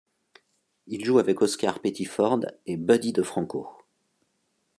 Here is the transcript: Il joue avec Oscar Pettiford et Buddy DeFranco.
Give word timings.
Il 0.87 1.05
joue 1.05 1.19
avec 1.19 1.43
Oscar 1.43 1.79
Pettiford 1.79 2.47
et 2.65 2.75
Buddy 2.75 3.13
DeFranco. 3.13 3.69